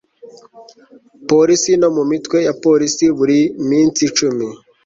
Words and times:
polisi 1.29 1.71
no 1.81 1.89
mu 1.95 2.03
mitwe 2.11 2.37
ya 2.47 2.53
polisi 2.63 3.05
buri 3.17 3.39
minsi 3.69 4.03
cumi 4.17 4.47